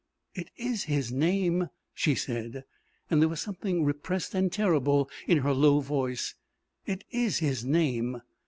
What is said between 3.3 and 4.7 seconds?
something repressed and